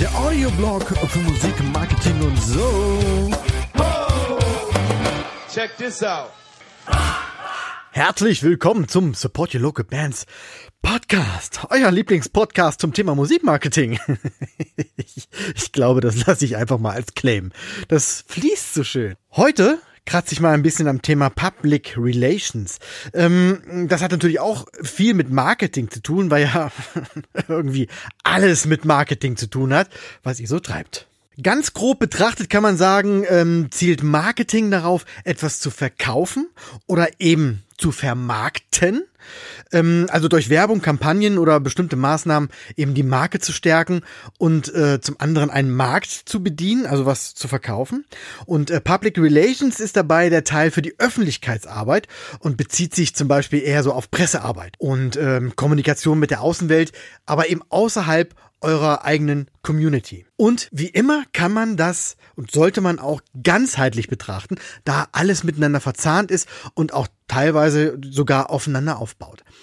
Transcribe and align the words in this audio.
Der 0.00 0.14
Audioblog 0.18 0.82
für 1.08 1.18
Musik, 1.18 1.52
Marketing 1.74 2.22
und 2.22 2.42
so. 2.42 3.30
Check 5.52 5.76
this 5.76 6.02
out. 6.02 6.30
Herzlich 7.90 8.42
willkommen 8.42 8.88
zum 8.88 9.12
Support 9.12 9.54
Your 9.54 9.60
Local 9.60 9.84
Bands 9.84 10.24
Podcast, 10.80 11.66
euer 11.68 11.90
Lieblingspodcast 11.90 12.80
zum 12.80 12.94
Thema 12.94 13.14
Musikmarketing. 13.14 13.98
ich, 14.96 15.28
ich 15.54 15.72
glaube, 15.72 16.00
das 16.00 16.24
lasse 16.26 16.46
ich 16.46 16.56
einfach 16.56 16.78
mal 16.78 16.94
als 16.94 17.12
Claim. 17.14 17.52
Das 17.88 18.24
fließt 18.26 18.72
so 18.72 18.84
schön. 18.84 19.16
Heute 19.32 19.80
kratze 20.06 20.32
ich 20.32 20.40
mal 20.40 20.54
ein 20.54 20.62
bisschen 20.62 20.88
am 20.88 21.02
Thema 21.02 21.28
Public 21.28 21.96
Relations. 21.98 22.78
Ähm, 23.12 23.86
das 23.88 24.00
hat 24.02 24.12
natürlich 24.12 24.40
auch 24.40 24.66
viel 24.82 25.14
mit 25.14 25.30
Marketing 25.30 25.90
zu 25.90 26.00
tun, 26.00 26.30
weil 26.30 26.44
ja 26.44 26.70
irgendwie 27.48 27.88
alles 28.22 28.66
mit 28.66 28.84
Marketing 28.84 29.36
zu 29.36 29.48
tun 29.48 29.74
hat, 29.74 29.90
was 30.22 30.40
ihr 30.40 30.48
so 30.48 30.60
treibt. 30.60 31.08
Ganz 31.42 31.74
grob 31.74 31.98
betrachtet 31.98 32.48
kann 32.48 32.62
man 32.62 32.78
sagen, 32.78 33.26
ähm, 33.28 33.68
zielt 33.70 34.02
Marketing 34.02 34.70
darauf, 34.70 35.04
etwas 35.24 35.60
zu 35.60 35.70
verkaufen 35.70 36.48
oder 36.86 37.08
eben 37.18 37.62
zu 37.76 37.92
vermarkten. 37.92 39.04
Ähm, 39.72 40.06
also 40.10 40.28
durch 40.28 40.50
Werbung, 40.50 40.80
Kampagnen 40.80 41.38
oder 41.38 41.60
bestimmte 41.60 41.96
Maßnahmen 41.96 42.50
eben 42.76 42.94
die 42.94 43.02
Marke 43.02 43.38
zu 43.38 43.52
stärken 43.52 44.00
und 44.38 44.72
äh, 44.74 45.00
zum 45.00 45.16
anderen 45.18 45.50
einen 45.50 45.70
Markt 45.70 46.10
zu 46.10 46.42
bedienen, 46.42 46.86
also 46.86 47.06
was 47.06 47.34
zu 47.34 47.48
verkaufen. 47.48 48.04
Und 48.46 48.70
äh, 48.70 48.80
Public 48.80 49.18
Relations 49.18 49.80
ist 49.80 49.96
dabei 49.96 50.28
der 50.28 50.44
Teil 50.44 50.70
für 50.70 50.82
die 50.82 50.98
Öffentlichkeitsarbeit 50.98 52.08
und 52.38 52.56
bezieht 52.56 52.94
sich 52.94 53.14
zum 53.14 53.28
Beispiel 53.28 53.62
eher 53.62 53.82
so 53.82 53.92
auf 53.92 54.10
Pressearbeit 54.10 54.74
und 54.78 55.16
ähm, 55.16 55.54
Kommunikation 55.56 56.18
mit 56.18 56.30
der 56.30 56.40
Außenwelt, 56.40 56.92
aber 57.26 57.48
eben 57.48 57.62
außerhalb 57.68 58.34
eurer 58.60 59.04
eigenen 59.04 59.48
Community. 59.62 60.26
Und 60.36 60.68
wie 60.72 60.88
immer 60.88 61.24
kann 61.32 61.52
man 61.52 61.76
das 61.76 62.16
und 62.34 62.50
sollte 62.50 62.80
man 62.80 62.98
auch 62.98 63.20
ganzheitlich 63.42 64.08
betrachten, 64.08 64.56
da 64.84 65.08
alles 65.12 65.44
miteinander 65.44 65.80
verzahnt 65.80 66.30
ist 66.30 66.48
und 66.74 66.92
auch 66.92 67.08
teilweise 67.28 67.98
sogar 68.02 68.50
aufeinander 68.50 68.98
aufbaut. 68.98 69.15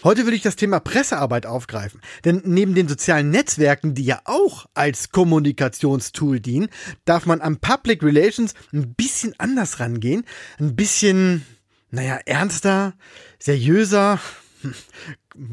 Heute 0.04 0.26
will 0.26 0.34
ich 0.34 0.42
das 0.42 0.56
Thema 0.56 0.80
Pressearbeit 0.80 1.46
aufgreifen, 1.46 2.02
denn 2.26 2.42
neben 2.46 2.76
den 2.76 2.88
sozialen 2.88 3.30
Netzwerken, 3.30 3.94
die 3.94 4.04
ja 4.04 4.22
auch 4.26 4.66
als 4.74 5.12
Kommunikationstool 5.12 6.40
dienen, 6.40 6.70
darf 7.06 7.26
man 7.26 7.40
am 7.42 7.58
Public 7.58 8.04
Relations 8.04 8.54
ein 8.74 8.94
bisschen 8.96 9.34
anders 9.38 9.80
rangehen, 9.80 10.26
ein 10.60 10.76
bisschen, 10.76 11.46
naja, 11.90 12.20
ernster, 12.26 12.96
seriöser, 13.40 14.20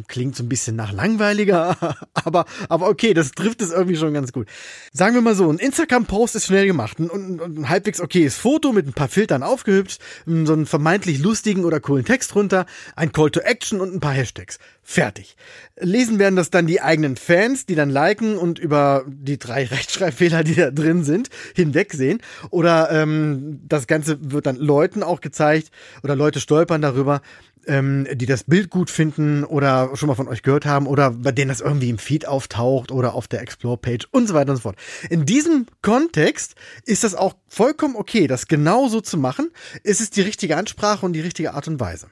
klingt 0.09 0.37
so 0.37 0.43
ein 0.43 0.49
bisschen 0.49 0.77
nach 0.77 0.93
langweiliger, 0.93 1.77
aber, 2.15 2.45
aber 2.69 2.89
okay, 2.89 3.15
das 3.15 3.33
trifft 3.33 3.63
es 3.63 3.71
irgendwie 3.73 3.97
schon 3.97 4.15
ganz 4.15 4.33
gut. 4.33 4.49
Sagen 4.93 5.15
wir 5.15 5.23
mal 5.23 5.35
so, 5.35 5.51
ein 5.51 5.59
Instagram-Post 5.59 6.37
ist 6.37 6.47
schnell 6.47 6.67
gemacht, 6.67 6.99
ein, 6.99 7.11
ein, 7.11 7.41
ein 7.41 7.69
halbwegs 7.69 8.01
okayes 8.01 8.37
Foto 8.37 8.73
mit 8.73 8.87
ein 8.87 8.93
paar 8.93 9.09
Filtern 9.09 9.43
aufgehübscht, 9.43 10.01
so 10.27 10.53
einen 10.53 10.67
vermeintlich 10.67 11.19
lustigen 11.19 11.65
oder 11.65 11.81
coolen 11.81 12.05
Text 12.05 12.35
runter, 12.35 12.67
ein 12.97 13.13
Call 13.13 13.31
to 13.31 13.41
Action 13.41 13.81
und 13.81 13.95
ein 13.95 14.01
paar 14.01 14.13
Hashtags. 14.15 14.59
Fertig. 14.83 15.37
Lesen 15.79 16.19
werden 16.19 16.35
das 16.35 16.51
dann 16.51 16.67
die 16.67 16.81
eigenen 16.81 17.17
Fans, 17.17 17.65
die 17.65 17.77
dann 17.77 17.91
liken 17.91 18.37
und 18.37 18.59
über 18.59 19.05
die 19.07 19.39
drei 19.39 19.65
Rechtschreibfehler, 19.71 20.43
die 20.43 20.57
da 20.57 20.71
drin 20.71 21.05
sind, 21.05 21.29
hinwegsehen. 21.55 22.21
Oder 22.51 22.91
ähm, 22.91 23.61
das 23.69 23.87
Ganze 23.87 24.33
wird 24.33 24.47
dann 24.47 24.57
Leuten 24.57 25.03
auch 25.03 25.21
gezeigt 25.21 25.71
oder 26.03 26.17
Leute 26.17 26.41
stolpern 26.41 26.83
darüber, 26.83 27.21
ähm, 27.67 28.07
die 28.13 28.27
das 28.27 28.45
Bild 28.45 28.71
gut 28.71 28.91
finden 28.91 29.45
oder 29.45 29.97
schon 29.97 30.09
mal 30.09 30.15
von 30.15 30.29
euch 30.29 30.43
gehört 30.43 30.67
haben 30.67 30.87
oder 30.87 31.11
bei 31.11 31.33
denen 31.33 31.49
das 31.49 31.61
irgendwie 31.61 31.91
im 31.91 31.99
Feed 31.99 32.27
auftaucht 32.27 32.91
oder 32.91 33.15
auf 33.15 33.29
der 33.29 33.43
Explore-Page 33.43 34.09
und 34.11 34.27
so 34.27 34.35
weiter 34.35 34.51
und 34.51 34.57
so 34.57 34.63
fort. 34.63 34.77
In 35.09 35.27
diesem 35.27 35.67
Kontext 35.83 36.55
ist 36.85 37.05
das 37.05 37.15
auch 37.15 37.35
vollkommen 37.49 37.97
okay, 37.97 38.27
das 38.27 38.47
genauso 38.47 39.01
zu 39.01 39.19
machen. 39.19 39.51
Es 39.85 40.01
ist 40.01 40.17
die 40.17 40.23
richtige 40.23 40.57
Ansprache 40.57 41.05
und 41.05 41.13
die 41.13 41.21
richtige 41.21 41.55
Art 41.55 41.69
und 41.69 41.81
Weise. 41.81 42.09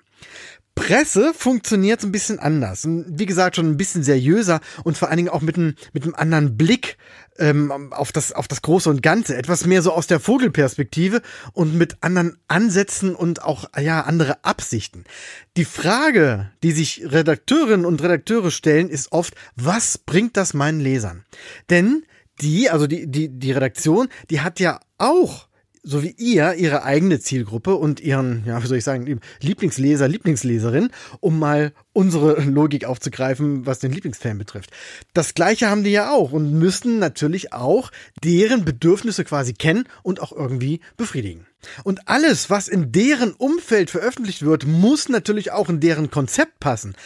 Presse 0.78 1.34
funktioniert 1.34 2.05
ein 2.05 2.12
bisschen 2.12 2.39
anders. 2.39 2.87
Wie 2.87 3.27
gesagt, 3.27 3.56
schon 3.56 3.66
ein 3.66 3.77
bisschen 3.77 4.05
seriöser 4.05 4.61
und 4.84 4.97
vor 4.97 5.09
allen 5.09 5.16
Dingen 5.16 5.28
auch 5.28 5.41
mit 5.41 5.56
einem, 5.56 5.75
mit 5.93 6.05
einem 6.05 6.15
anderen 6.15 6.56
Blick 6.56 6.97
ähm, 7.39 7.93
auf, 7.93 8.12
das, 8.12 8.33
auf 8.33 8.47
das 8.47 8.62
Große 8.62 8.88
und 8.88 9.03
Ganze. 9.03 9.37
Etwas 9.37 9.67
mehr 9.67 9.83
so 9.83 9.93
aus 9.93 10.06
der 10.06 10.21
Vogelperspektive 10.21 11.21
und 11.53 11.75
mit 11.75 11.97
anderen 12.00 12.38
Ansätzen 12.47 13.15
und 13.17 13.43
auch 13.43 13.65
ja 13.78 14.03
andere 14.03 14.44
Absichten. 14.44 15.05
Die 15.56 15.65
Frage, 15.65 16.50
die 16.62 16.72
sich 16.72 17.03
Redakteurinnen 17.05 17.84
und 17.84 18.03
Redakteure 18.03 18.53
stellen, 18.53 18.88
ist 18.88 19.11
oft, 19.11 19.34
was 19.56 19.99
bringt 19.99 20.37
das 20.37 20.55
meinen 20.55 20.81
Lesern? 20.81 21.25
Denn 21.71 22.05
die, 22.41 22.71
also 22.71 22.87
die, 22.87 23.11
die, 23.11 23.28
die 23.28 23.53
Redaktion, 23.53 24.09
die 24.31 24.41
hat 24.41 24.61
ja 24.61 24.78
auch 24.97 25.47
so 25.88 26.03
wie 26.03 26.15
ihr 26.19 26.53
ihre 26.54 26.82
eigene 26.82 27.19
Zielgruppe 27.19 27.75
und 27.75 27.99
ihren, 27.99 28.44
ja, 28.44 28.62
wie 28.62 28.66
soll 28.66 28.76
ich 28.76 28.84
sagen, 28.84 29.21
Lieblingsleser, 29.41 30.06
Lieblingsleserin, 30.06 30.91
um 31.21 31.38
mal 31.38 31.72
unsere 31.94 32.43
Logik 32.43 32.84
aufzugreifen, 32.84 33.65
was 33.65 33.78
den 33.78 33.93
Lieblingsfan 33.93 34.37
betrifft. 34.37 34.71
Das 35.15 35.32
gleiche 35.32 35.71
haben 35.71 35.84
die 35.84 35.91
ja 35.91 36.12
auch 36.12 36.32
und 36.32 36.53
müssen 36.53 36.99
natürlich 36.99 37.54
auch 37.54 37.91
deren 38.22 38.66
Bedürfnisse 38.66 39.25
quasi 39.25 39.54
kennen 39.54 39.84
und 40.03 40.21
auch 40.21 40.32
irgendwie 40.32 40.81
befriedigen. 40.99 41.47
Und 41.84 42.06
alles, 42.06 42.50
was 42.50 42.69
in 42.69 42.93
deren 42.93 43.32
Umfeld 43.32 43.88
veröffentlicht 43.88 44.44
wird, 44.44 44.66
muss 44.66 45.09
natürlich 45.09 45.53
auch 45.53 45.70
in 45.70 45.81
deren 45.81 46.10
Konzept 46.10 46.60
passen. 46.60 46.97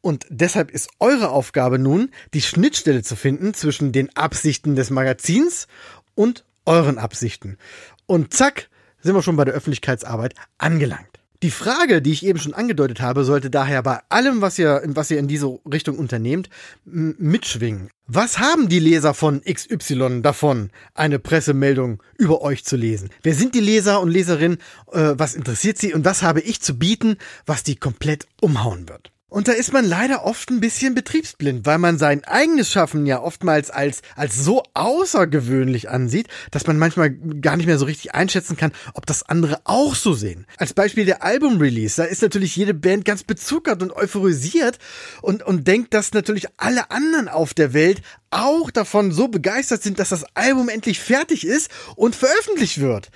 Und 0.00 0.24
deshalb 0.30 0.70
ist 0.70 0.88
eure 0.98 1.28
Aufgabe 1.28 1.78
nun, 1.78 2.10
die 2.32 2.42
Schnittstelle 2.42 3.02
zu 3.02 3.16
finden 3.16 3.52
zwischen 3.52 3.92
den 3.92 4.16
Absichten 4.16 4.76
des 4.76 4.88
Magazins 4.88 5.66
und 6.14 6.44
euren 6.66 6.98
Absichten. 6.98 7.58
Und 8.06 8.34
zack, 8.34 8.68
sind 9.00 9.14
wir 9.14 9.22
schon 9.22 9.36
bei 9.36 9.44
der 9.44 9.54
Öffentlichkeitsarbeit 9.54 10.34
angelangt. 10.58 11.20
Die 11.44 11.50
Frage, 11.50 12.00
die 12.00 12.12
ich 12.12 12.24
eben 12.24 12.38
schon 12.38 12.54
angedeutet 12.54 13.02
habe, 13.02 13.22
sollte 13.22 13.50
daher 13.50 13.82
bei 13.82 14.00
allem, 14.08 14.40
was 14.40 14.58
ihr, 14.58 14.82
was 14.86 15.10
ihr 15.10 15.18
in 15.18 15.28
diese 15.28 15.58
Richtung 15.70 15.98
unternehmt, 15.98 16.48
mitschwingen. 16.86 17.90
Was 18.06 18.38
haben 18.38 18.70
die 18.70 18.78
Leser 18.78 19.12
von 19.12 19.42
XY 19.42 20.22
davon, 20.22 20.70
eine 20.94 21.18
Pressemeldung 21.18 22.02
über 22.16 22.40
euch 22.40 22.64
zu 22.64 22.76
lesen? 22.76 23.10
Wer 23.22 23.34
sind 23.34 23.54
die 23.54 23.60
Leser 23.60 24.00
und 24.00 24.08
Leserinnen? 24.08 24.56
Äh, 24.90 25.14
was 25.18 25.34
interessiert 25.34 25.76
sie? 25.76 25.92
Und 25.92 26.06
was 26.06 26.22
habe 26.22 26.40
ich 26.40 26.62
zu 26.62 26.78
bieten, 26.78 27.18
was 27.44 27.62
die 27.62 27.76
komplett 27.76 28.26
umhauen 28.40 28.88
wird? 28.88 29.10
Und 29.34 29.48
da 29.48 29.52
ist 29.52 29.72
man 29.72 29.84
leider 29.84 30.24
oft 30.24 30.48
ein 30.50 30.60
bisschen 30.60 30.94
betriebsblind, 30.94 31.66
weil 31.66 31.78
man 31.78 31.98
sein 31.98 32.22
eigenes 32.22 32.70
Schaffen 32.70 33.04
ja 33.04 33.20
oftmals 33.20 33.68
als, 33.68 34.02
als 34.14 34.36
so 34.36 34.62
außergewöhnlich 34.74 35.90
ansieht, 35.90 36.28
dass 36.52 36.68
man 36.68 36.78
manchmal 36.78 37.10
gar 37.10 37.56
nicht 37.56 37.66
mehr 37.66 37.76
so 37.76 37.84
richtig 37.84 38.14
einschätzen 38.14 38.56
kann, 38.56 38.70
ob 38.94 39.06
das 39.06 39.24
andere 39.28 39.60
auch 39.64 39.96
so 39.96 40.14
sehen. 40.14 40.46
Als 40.56 40.72
Beispiel 40.72 41.04
der 41.04 41.24
Album-Release, 41.24 41.96
da 42.00 42.04
ist 42.04 42.22
natürlich 42.22 42.54
jede 42.54 42.74
Band 42.74 43.04
ganz 43.04 43.24
bezuckert 43.24 43.82
und 43.82 43.90
euphorisiert 43.90 44.78
und, 45.20 45.42
und 45.42 45.66
denkt, 45.66 45.94
dass 45.94 46.12
natürlich 46.12 46.46
alle 46.56 46.92
anderen 46.92 47.28
auf 47.28 47.54
der 47.54 47.72
Welt 47.72 48.02
auch 48.30 48.70
davon 48.70 49.10
so 49.10 49.26
begeistert 49.26 49.82
sind, 49.82 49.98
dass 49.98 50.10
das 50.10 50.24
Album 50.36 50.68
endlich 50.68 51.00
fertig 51.00 51.44
ist 51.44 51.72
und 51.96 52.14
veröffentlicht 52.14 52.80
wird. 52.80 53.10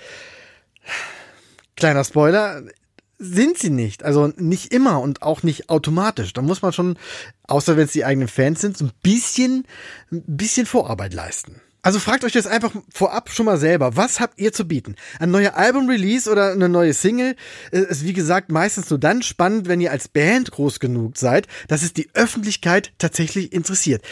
Kleiner 1.77 2.03
Spoiler, 2.03 2.63
sind 3.19 3.57
sie 3.57 3.69
nicht. 3.69 4.03
Also 4.03 4.31
nicht 4.37 4.73
immer 4.73 5.01
und 5.01 5.21
auch 5.21 5.43
nicht 5.43 5.69
automatisch. 5.69 6.33
Da 6.33 6.41
muss 6.41 6.61
man 6.61 6.73
schon, 6.73 6.97
außer 7.43 7.77
wenn 7.77 7.85
es 7.85 7.91
die 7.91 8.05
eigenen 8.05 8.29
Fans 8.29 8.61
sind, 8.61 8.77
so 8.77 8.85
ein 8.85 8.91
bisschen, 9.03 9.65
ein 10.11 10.23
bisschen 10.25 10.65
Vorarbeit 10.65 11.13
leisten. 11.13 11.61
Also 11.81 11.99
fragt 11.99 12.25
euch 12.25 12.33
das 12.33 12.45
einfach 12.45 12.73
vorab 12.93 13.29
schon 13.29 13.45
mal 13.45 13.57
selber. 13.57 13.95
Was 13.95 14.19
habt 14.19 14.39
ihr 14.39 14.51
zu 14.51 14.67
bieten? 14.67 14.95
Ein 15.19 15.31
neuer 15.31 15.55
Album-Release 15.55 16.29
oder 16.29 16.51
eine 16.51 16.67
neue 16.67 16.93
Single 16.93 17.35
äh, 17.71 17.79
ist 17.79 18.03
wie 18.03 18.13
gesagt 18.13 18.51
meistens 18.51 18.89
nur 18.89 18.99
dann 18.99 19.21
spannend, 19.21 19.67
wenn 19.67 19.79
ihr 19.79 19.91
als 19.91 20.09
Band 20.09 20.51
groß 20.51 20.79
genug 20.79 21.17
seid, 21.17 21.47
dass 21.67 21.83
es 21.83 21.93
die 21.93 22.09
Öffentlichkeit 22.13 22.91
tatsächlich 22.97 23.53
interessiert. 23.53 24.03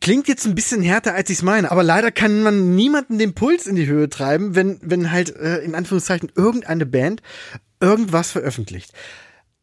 Klingt 0.00 0.28
jetzt 0.28 0.46
ein 0.46 0.54
bisschen 0.54 0.82
härter, 0.82 1.14
als 1.14 1.30
ich 1.30 1.38
es 1.38 1.42
meine, 1.42 1.70
aber 1.70 1.82
leider 1.82 2.10
kann 2.10 2.42
man 2.42 2.74
niemanden 2.74 3.18
den 3.18 3.34
Puls 3.34 3.66
in 3.66 3.76
die 3.76 3.86
Höhe 3.86 4.08
treiben, 4.08 4.54
wenn, 4.54 4.78
wenn 4.82 5.10
halt 5.10 5.34
äh, 5.36 5.58
in 5.58 5.74
Anführungszeichen 5.74 6.32
irgendeine 6.34 6.86
Band 6.86 7.22
irgendwas 7.80 8.30
veröffentlicht. 8.30 8.92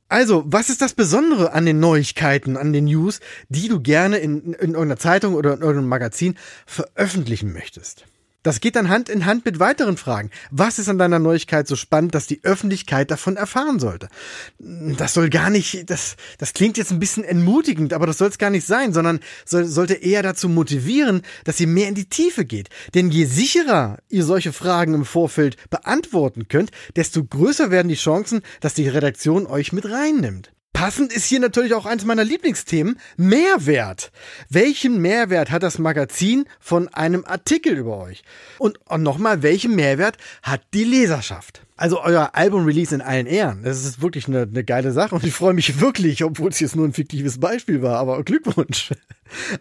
Also, 0.07 0.43
was 0.45 0.69
ist 0.69 0.81
das 0.81 0.93
Besondere 0.93 1.53
an 1.53 1.65
den 1.65 1.79
Neuigkeiten, 1.79 2.57
an 2.57 2.73
den 2.73 2.83
News, 2.85 3.21
die 3.47 3.69
du 3.69 3.79
gerne 3.79 4.17
in, 4.17 4.41
in 4.41 4.71
irgendeiner 4.71 4.97
Zeitung 4.97 5.35
oder 5.35 5.53
in 5.53 5.61
irgendeinem 5.61 5.87
Magazin 5.87 6.37
veröffentlichen 6.65 7.53
möchtest? 7.53 8.05
Das 8.43 8.59
geht 8.59 8.75
dann 8.75 8.89
Hand 8.89 9.07
in 9.07 9.25
Hand 9.25 9.45
mit 9.45 9.59
weiteren 9.59 9.97
Fragen. 9.97 10.31
Was 10.49 10.79
ist 10.79 10.89
an 10.89 10.97
deiner 10.97 11.19
Neuigkeit 11.19 11.67
so 11.67 11.75
spannend, 11.75 12.15
dass 12.15 12.25
die 12.25 12.43
Öffentlichkeit 12.43 13.11
davon 13.11 13.37
erfahren 13.37 13.79
sollte? 13.79 14.09
Das 14.57 15.13
soll 15.13 15.29
gar 15.29 15.51
nicht, 15.51 15.89
das, 15.91 16.15
das 16.39 16.53
klingt 16.53 16.77
jetzt 16.77 16.91
ein 16.91 16.99
bisschen 16.99 17.23
entmutigend, 17.23 17.93
aber 17.93 18.07
das 18.07 18.17
soll 18.17 18.29
es 18.29 18.39
gar 18.39 18.49
nicht 18.49 18.65
sein, 18.65 18.93
sondern 18.93 19.19
soll, 19.45 19.65
sollte 19.65 19.93
eher 19.93 20.23
dazu 20.23 20.49
motivieren, 20.49 21.21
dass 21.43 21.59
ihr 21.59 21.67
mehr 21.67 21.87
in 21.87 21.95
die 21.95 22.09
Tiefe 22.09 22.43
geht. 22.43 22.69
Denn 22.95 23.11
je 23.11 23.25
sicherer 23.25 23.99
ihr 24.09 24.23
solche 24.23 24.53
Fragen 24.53 24.95
im 24.95 25.05
Vorfeld 25.05 25.57
beantworten 25.69 26.47
könnt, 26.47 26.71
desto 26.95 27.23
größer 27.23 27.69
werden 27.69 27.89
die 27.89 27.95
Chancen, 27.95 28.41
dass 28.59 28.73
die 28.73 28.87
Redaktion 28.87 29.45
euch 29.45 29.71
mit 29.71 29.85
reinnimmt. 29.85 30.51
Passend 30.73 31.13
ist 31.13 31.25
hier 31.25 31.39
natürlich 31.39 31.73
auch 31.73 31.85
eines 31.85 32.05
meiner 32.05 32.23
Lieblingsthemen, 32.23 32.99
Mehrwert. 33.17 34.11
Welchen 34.49 35.01
Mehrwert 35.01 35.51
hat 35.51 35.63
das 35.63 35.77
Magazin 35.77 36.45
von 36.59 36.87
einem 36.89 37.23
Artikel 37.25 37.77
über 37.77 37.97
euch? 37.97 38.23
Und 38.57 38.79
nochmal, 38.97 39.43
welchen 39.43 39.75
Mehrwert 39.75 40.17
hat 40.41 40.61
die 40.73 40.83
Leserschaft? 40.83 41.61
Also 41.77 42.01
euer 42.01 42.31
Album-Release 42.33 42.93
in 42.95 43.01
allen 43.01 43.27
Ehren. 43.27 43.63
Das 43.63 43.83
ist 43.83 44.01
wirklich 44.01 44.27
eine, 44.27 44.43
eine 44.43 44.63
geile 44.63 44.91
Sache 44.91 45.15
und 45.15 45.23
ich 45.23 45.33
freue 45.33 45.53
mich 45.53 45.79
wirklich, 45.79 46.23
obwohl 46.23 46.49
es 46.49 46.59
jetzt 46.59 46.75
nur 46.75 46.87
ein 46.87 46.93
fiktives 46.93 47.39
Beispiel 47.39 47.81
war, 47.81 47.97
aber 47.97 48.23
Glückwunsch. 48.23 48.91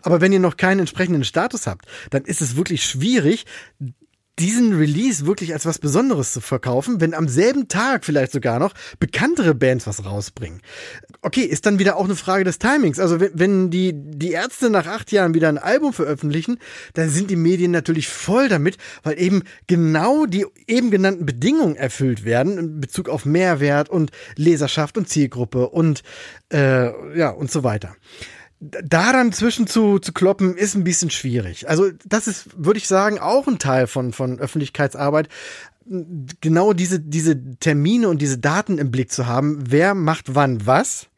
Aber 0.02 0.20
wenn 0.20 0.32
ihr 0.32 0.40
noch 0.40 0.56
keinen 0.56 0.80
entsprechenden 0.80 1.24
Status 1.24 1.66
habt, 1.66 1.86
dann 2.10 2.24
ist 2.24 2.40
es 2.40 2.56
wirklich 2.56 2.84
schwierig, 2.84 3.46
diesen 4.38 4.74
Release 4.74 5.26
wirklich 5.26 5.52
als 5.52 5.66
was 5.66 5.78
Besonderes 5.78 6.32
zu 6.32 6.40
verkaufen, 6.40 7.00
wenn 7.00 7.14
am 7.14 7.28
selben 7.28 7.68
Tag 7.68 8.04
vielleicht 8.04 8.32
sogar 8.32 8.58
noch 8.58 8.72
bekanntere 8.98 9.54
Bands 9.54 9.86
was 9.86 10.04
rausbringen. 10.04 10.62
Okay, 11.20 11.42
ist 11.42 11.66
dann 11.66 11.78
wieder 11.78 11.96
auch 11.96 12.04
eine 12.04 12.16
Frage 12.16 12.44
des 12.44 12.58
Timings. 12.58 12.98
Also 12.98 13.20
wenn, 13.20 13.32
wenn 13.34 13.70
die, 13.70 13.92
die 13.94 14.32
Ärzte 14.32 14.70
nach 14.70 14.86
acht 14.86 15.12
Jahren 15.12 15.34
wieder 15.34 15.48
ein 15.48 15.58
Album 15.58 15.92
veröffentlichen, 15.92 16.58
dann 16.94 17.10
sind 17.10 17.30
die 17.30 17.36
Medien 17.36 17.70
natürlich 17.70 18.08
voll 18.08 18.48
damit, 18.48 18.78
weil 19.02 19.20
eben 19.20 19.42
genau 19.66 20.24
die 20.24 20.46
eben 20.66 20.90
genannten 20.90 21.26
Bedingungen 21.26 21.76
erfüllt 21.76 22.24
werden 22.24 22.56
in 22.56 22.80
Bezug 22.80 23.08
auf 23.08 23.26
Mehrwert 23.26 23.90
und 23.90 24.10
Leserschaft 24.36 24.96
und 24.96 25.08
Zielgruppe 25.08 25.68
und 25.68 26.02
äh, 26.52 27.18
ja 27.18 27.30
und 27.30 27.50
so 27.50 27.62
weiter 27.62 27.94
da 28.60 29.12
dann 29.12 29.32
zwischen 29.32 29.66
zu, 29.66 29.98
zu 29.98 30.12
kloppen, 30.12 30.56
ist 30.56 30.74
ein 30.74 30.84
bisschen 30.84 31.10
schwierig. 31.10 31.68
Also 31.68 31.90
das 32.04 32.28
ist, 32.28 32.48
würde 32.56 32.78
ich 32.78 32.86
sagen, 32.86 33.18
auch 33.18 33.48
ein 33.48 33.58
Teil 33.58 33.86
von, 33.86 34.12
von 34.12 34.38
Öffentlichkeitsarbeit. 34.38 35.28
Genau 35.86 36.74
diese, 36.74 37.00
diese 37.00 37.56
Termine 37.58 38.08
und 38.08 38.20
diese 38.20 38.38
Daten 38.38 38.78
im 38.78 38.90
Blick 38.90 39.10
zu 39.10 39.26
haben, 39.26 39.64
wer 39.66 39.94
macht 39.94 40.34
wann 40.34 40.66
was 40.66 41.08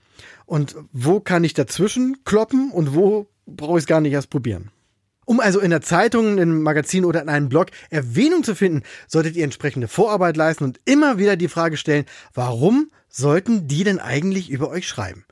und 0.46 0.76
wo 0.92 1.20
kann 1.20 1.44
ich 1.44 1.52
dazwischen 1.52 2.24
kloppen 2.24 2.70
und 2.70 2.94
wo 2.94 3.26
brauche 3.46 3.78
ich 3.78 3.82
es 3.82 3.88
gar 3.88 4.00
nicht 4.00 4.12
erst 4.12 4.30
probieren. 4.30 4.70
Um 5.24 5.40
also 5.40 5.60
in 5.60 5.70
der 5.70 5.82
Zeitung, 5.82 6.34
in 6.34 6.40
einem 6.40 6.62
Magazin 6.62 7.04
oder 7.04 7.22
in 7.22 7.28
einem 7.28 7.48
Blog 7.48 7.68
Erwähnung 7.90 8.44
zu 8.44 8.54
finden, 8.54 8.82
solltet 9.06 9.36
ihr 9.36 9.44
entsprechende 9.44 9.88
Vorarbeit 9.88 10.36
leisten 10.36 10.64
und 10.64 10.80
immer 10.84 11.18
wieder 11.18 11.36
die 11.36 11.48
Frage 11.48 11.76
stellen, 11.76 12.06
warum 12.34 12.90
sollten 13.08 13.68
die 13.68 13.84
denn 13.84 13.98
eigentlich 13.98 14.50
über 14.50 14.68
euch 14.68 14.86
schreiben? 14.88 15.24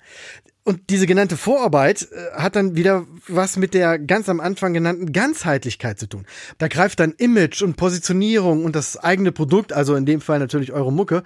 Und 0.62 0.90
diese 0.90 1.06
genannte 1.06 1.38
Vorarbeit 1.38 2.08
äh, 2.12 2.32
hat 2.34 2.54
dann 2.54 2.76
wieder 2.76 3.06
was 3.28 3.56
mit 3.56 3.72
der 3.72 3.98
ganz 3.98 4.28
am 4.28 4.40
Anfang 4.40 4.74
genannten 4.74 5.12
Ganzheitlichkeit 5.12 5.98
zu 5.98 6.06
tun. 6.06 6.26
Da 6.58 6.68
greift 6.68 7.00
dann 7.00 7.12
Image 7.12 7.62
und 7.62 7.76
Positionierung 7.76 8.64
und 8.64 8.76
das 8.76 8.98
eigene 8.98 9.32
Produkt, 9.32 9.72
also 9.72 9.94
in 9.94 10.04
dem 10.04 10.20
Fall 10.20 10.38
natürlich 10.38 10.72
eure 10.72 10.92
Mucke, 10.92 11.22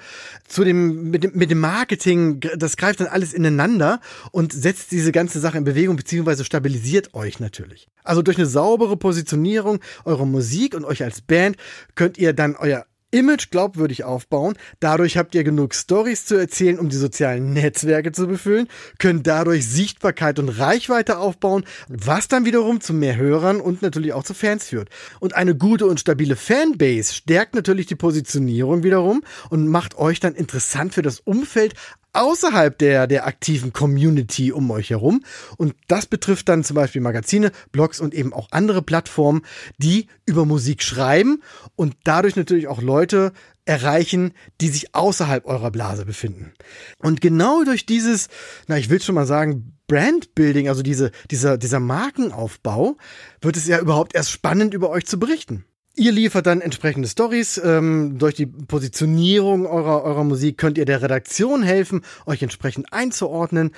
zu 0.46 0.62
dem 0.62 1.10
mit 1.10 1.24
dem, 1.24 1.32
mit 1.34 1.50
dem 1.50 1.58
Marketing, 1.58 2.40
das 2.56 2.76
greift 2.76 3.00
dann 3.00 3.08
alles 3.08 3.32
ineinander 3.32 4.00
und 4.30 4.52
setzt 4.52 4.92
diese 4.92 5.10
ganze 5.10 5.40
Sache 5.40 5.58
in 5.58 5.64
Bewegung 5.64 5.96
beziehungsweise 5.96 6.44
stabilisiert 6.44 7.12
euch 7.14 7.40
natürlich. 7.40 7.88
Also 8.04 8.22
durch 8.22 8.36
eine 8.36 8.46
saubere 8.46 8.96
Positionierung 8.96 9.80
eurer 10.04 10.26
Musik 10.26 10.74
und 10.74 10.84
euch 10.84 11.02
als 11.02 11.20
Band 11.20 11.56
könnt 11.96 12.18
ihr 12.18 12.34
dann 12.34 12.54
euer 12.54 12.86
Image 13.14 13.50
glaubwürdig 13.50 14.04
aufbauen. 14.04 14.54
Dadurch 14.80 15.16
habt 15.16 15.34
ihr 15.34 15.44
genug 15.44 15.74
Stories 15.74 16.26
zu 16.26 16.34
erzählen, 16.34 16.78
um 16.80 16.88
die 16.88 16.96
sozialen 16.96 17.52
Netzwerke 17.52 18.10
zu 18.10 18.26
befüllen, 18.26 18.68
könnt 18.98 19.26
dadurch 19.26 19.66
Sichtbarkeit 19.68 20.40
und 20.40 20.48
Reichweite 20.48 21.18
aufbauen, 21.18 21.64
was 21.88 22.26
dann 22.26 22.44
wiederum 22.44 22.80
zu 22.80 22.92
mehr 22.92 23.16
Hörern 23.16 23.60
und 23.60 23.82
natürlich 23.82 24.12
auch 24.12 24.24
zu 24.24 24.34
Fans 24.34 24.64
führt. 24.64 24.88
Und 25.20 25.36
eine 25.36 25.54
gute 25.54 25.86
und 25.86 26.00
stabile 26.00 26.34
Fanbase 26.34 27.14
stärkt 27.14 27.54
natürlich 27.54 27.86
die 27.86 27.94
Positionierung 27.94 28.82
wiederum 28.82 29.22
und 29.48 29.68
macht 29.68 29.96
euch 29.96 30.18
dann 30.18 30.34
interessant 30.34 30.92
für 30.92 31.02
das 31.02 31.20
Umfeld 31.20 31.74
außerhalb 32.14 32.76
der, 32.78 33.06
der 33.06 33.26
aktiven 33.26 33.72
Community 33.72 34.52
um 34.52 34.70
euch 34.70 34.90
herum. 34.90 35.22
Und 35.56 35.74
das 35.88 36.06
betrifft 36.06 36.48
dann 36.48 36.64
zum 36.64 36.74
Beispiel 36.76 37.00
Magazine, 37.00 37.52
Blogs 37.72 38.00
und 38.00 38.14
eben 38.14 38.32
auch 38.32 38.48
andere 38.50 38.82
Plattformen, 38.82 39.42
die 39.78 40.06
über 40.26 40.44
Musik 40.44 40.82
schreiben 40.82 41.42
und 41.76 41.96
dadurch 42.04 42.36
natürlich 42.36 42.68
auch 42.68 42.82
Leute 42.82 43.32
erreichen, 43.66 44.32
die 44.60 44.68
sich 44.68 44.94
außerhalb 44.94 45.46
eurer 45.46 45.70
Blase 45.70 46.04
befinden. 46.04 46.52
Und 46.98 47.20
genau 47.20 47.64
durch 47.64 47.86
dieses, 47.86 48.28
na, 48.66 48.76
ich 48.76 48.90
will 48.90 49.00
schon 49.00 49.14
mal 49.14 49.26
sagen, 49.26 49.74
Brandbuilding, 49.86 50.68
also 50.68 50.82
diese, 50.82 51.10
dieser, 51.30 51.58
dieser 51.58 51.80
Markenaufbau, 51.80 52.96
wird 53.40 53.56
es 53.56 53.66
ja 53.66 53.78
überhaupt 53.80 54.14
erst 54.14 54.30
spannend 54.30 54.74
über 54.74 54.90
euch 54.90 55.06
zu 55.06 55.18
berichten. 55.18 55.64
Ihr 55.96 56.10
liefert 56.10 56.46
dann 56.46 56.60
entsprechende 56.60 57.06
Stories. 57.06 57.56
Ähm, 57.64 58.18
durch 58.18 58.34
die 58.34 58.46
Positionierung 58.46 59.64
eurer, 59.64 60.02
eurer 60.02 60.24
Musik 60.24 60.58
könnt 60.58 60.76
ihr 60.76 60.86
der 60.86 61.02
Redaktion 61.02 61.62
helfen, 61.62 62.00
euch 62.26 62.42
entsprechend 62.42 62.92
einzuordnen. 62.92 63.70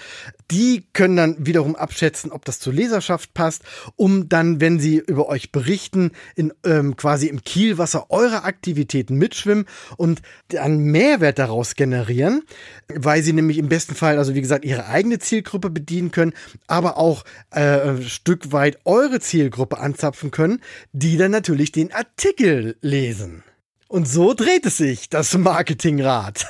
Die 0.50 0.86
können 0.94 1.16
dann 1.16 1.36
wiederum 1.44 1.76
abschätzen, 1.76 2.32
ob 2.32 2.46
das 2.46 2.58
zur 2.58 2.72
Leserschaft 2.72 3.34
passt, 3.34 3.64
um 3.96 4.30
dann, 4.30 4.62
wenn 4.62 4.80
sie 4.80 4.96
über 4.96 5.28
euch 5.28 5.52
berichten, 5.52 6.12
in 6.36 6.54
ähm, 6.64 6.96
quasi 6.96 7.26
im 7.26 7.44
Kielwasser 7.44 8.10
eurer 8.10 8.46
Aktivitäten 8.46 9.16
mitschwimmen 9.16 9.66
und 9.98 10.22
einen 10.58 10.84
Mehrwert 10.84 11.38
daraus 11.38 11.74
generieren, 11.74 12.44
weil 12.88 13.22
sie 13.22 13.34
nämlich 13.34 13.58
im 13.58 13.68
besten 13.68 13.94
Fall, 13.94 14.16
also 14.16 14.34
wie 14.34 14.40
gesagt, 14.40 14.64
ihre 14.64 14.86
eigene 14.86 15.18
Zielgruppe 15.18 15.68
bedienen 15.68 16.12
können, 16.12 16.32
aber 16.66 16.96
auch 16.96 17.24
äh, 17.50 17.60
ein 17.60 18.04
Stück 18.04 18.52
weit 18.52 18.78
eure 18.86 19.20
Zielgruppe 19.20 19.76
anzapfen 19.76 20.30
können, 20.30 20.62
die 20.94 21.18
dann 21.18 21.30
natürlich 21.30 21.72
den 21.72 21.90
lesen. 22.80 23.42
Und 23.88 24.08
so 24.08 24.34
dreht 24.34 24.66
es 24.66 24.78
sich, 24.78 25.08
das 25.10 25.38
Marketingrad. 25.38 26.48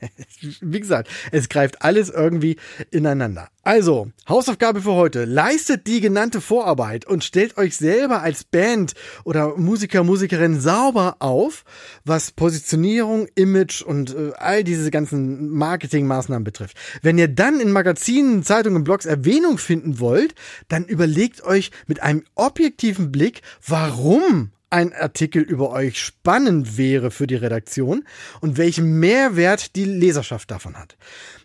Wie 0.60 0.78
gesagt, 0.78 1.08
es 1.32 1.48
greift 1.48 1.82
alles 1.82 2.10
irgendwie 2.10 2.58
ineinander. 2.92 3.48
Also, 3.64 4.12
Hausaufgabe 4.28 4.80
für 4.82 4.92
heute. 4.92 5.24
Leistet 5.24 5.88
die 5.88 6.00
genannte 6.00 6.40
Vorarbeit 6.40 7.04
und 7.04 7.24
stellt 7.24 7.56
euch 7.56 7.76
selber 7.76 8.22
als 8.22 8.44
Band 8.44 8.92
oder 9.24 9.56
Musiker, 9.56 10.04
Musikerin 10.04 10.60
sauber 10.60 11.16
auf, 11.18 11.64
was 12.04 12.30
Positionierung, 12.30 13.26
Image 13.34 13.82
und 13.82 14.14
äh, 14.14 14.30
all 14.36 14.62
diese 14.62 14.92
ganzen 14.92 15.48
Marketingmaßnahmen 15.48 16.44
betrifft. 16.44 16.76
Wenn 17.02 17.18
ihr 17.18 17.26
dann 17.26 17.58
in 17.58 17.72
Magazinen, 17.72 18.44
Zeitungen, 18.44 18.84
Blogs 18.84 19.06
Erwähnung 19.06 19.58
finden 19.58 19.98
wollt, 19.98 20.36
dann 20.68 20.84
überlegt 20.84 21.42
euch 21.42 21.72
mit 21.88 22.00
einem 22.00 22.22
objektiven 22.36 23.10
Blick, 23.10 23.42
warum 23.66 24.52
ein 24.76 24.92
Artikel 24.92 25.42
über 25.42 25.70
euch 25.70 25.98
spannend 25.98 26.76
wäre 26.76 27.10
für 27.10 27.26
die 27.26 27.34
Redaktion 27.34 28.04
und 28.42 28.58
welchen 28.58 29.00
Mehrwert 29.00 29.74
die 29.74 29.86
Leserschaft 29.86 30.50
davon 30.50 30.76
hat. 30.76 30.98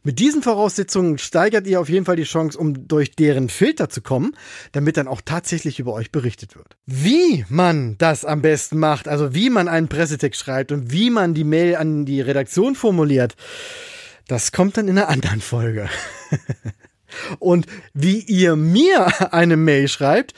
Mit 0.03 0.19
diesen 0.19 0.43
Voraussetzungen 0.43 1.17
steigert 1.17 1.65
ihr 1.65 1.79
auf 1.79 1.87
jeden 1.87 2.03
Fall 2.03 2.17
die 2.17 2.23
Chance, 2.23 2.57
um 2.57 2.89
durch 2.89 3.15
deren 3.15 3.47
Filter 3.47 3.87
zu 3.87 4.01
kommen, 4.01 4.35
damit 4.73 4.97
dann 4.97 5.07
auch 5.07 5.21
tatsächlich 5.23 5.79
über 5.79 5.93
euch 5.93 6.11
berichtet 6.11 6.57
wird. 6.57 6.75
Wie 6.85 7.45
man 7.47 7.97
das 7.97 8.25
am 8.25 8.41
besten 8.41 8.77
macht, 8.77 9.07
also 9.07 9.33
wie 9.33 9.49
man 9.49 9.69
einen 9.69 9.87
Pressetext 9.87 10.41
schreibt 10.41 10.73
und 10.73 10.91
wie 10.91 11.09
man 11.09 11.33
die 11.33 11.45
Mail 11.45 11.77
an 11.77 12.05
die 12.05 12.19
Redaktion 12.19 12.75
formuliert, 12.75 13.35
das 14.27 14.51
kommt 14.51 14.75
dann 14.75 14.89
in 14.89 14.97
einer 14.97 15.07
anderen 15.07 15.39
Folge. 15.39 15.89
Und 17.39 17.65
wie 17.93 18.19
ihr 18.19 18.55
mir 18.55 19.07
eine 19.33 19.57
Mail 19.57 19.87
schreibt, 19.87 20.33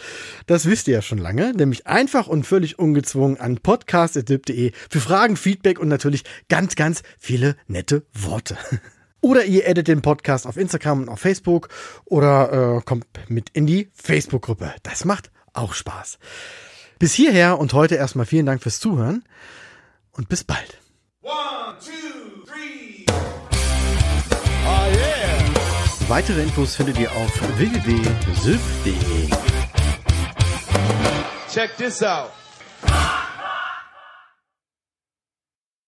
das 0.47 0.65
wisst 0.65 0.87
ihr 0.87 0.95
ja 0.95 1.01
schon 1.01 1.17
lange, 1.17 1.53
nämlich 1.53 1.87
einfach 1.87 2.27
und 2.27 2.45
völlig 2.45 2.79
ungezwungen 2.79 3.39
an 3.39 3.57
podcast.de 3.57 4.71
für 4.89 4.99
Fragen, 4.99 5.37
Feedback 5.37 5.79
und 5.79 5.87
natürlich 5.87 6.23
ganz, 6.49 6.75
ganz 6.75 7.03
viele 7.17 7.55
nette 7.67 8.05
Worte. 8.13 8.57
Oder 9.21 9.45
ihr 9.45 9.65
edit 9.65 9.87
den 9.87 10.01
Podcast 10.01 10.45
auf 10.45 10.57
Instagram 10.57 11.03
und 11.03 11.09
auf 11.09 11.21
Facebook 11.21 11.69
oder 12.03 12.79
äh, 12.79 12.81
kommt 12.81 13.05
mit 13.29 13.51
in 13.51 13.65
die 13.65 13.89
Facebook-Gruppe. 13.93 14.73
Das 14.83 15.05
macht 15.05 15.31
auch 15.53 15.73
Spaß. 15.73 16.19
Bis 16.99 17.13
hierher 17.13 17.57
und 17.57 17.71
heute 17.71 17.95
erstmal 17.95 18.25
vielen 18.25 18.45
Dank 18.45 18.61
fürs 18.61 18.81
Zuhören 18.81 19.23
und 20.11 20.27
bis 20.27 20.43
bald. 20.43 20.77
One, 21.21 21.77
two, 21.79 22.02
Weitere 26.07 26.43
Infos 26.43 26.75
findet 26.75 26.99
ihr 26.99 27.11
auf 27.11 27.31
www.sylph.de. 27.57 29.29
Check 31.51 31.77
this 31.77 32.03
out. 32.03 32.31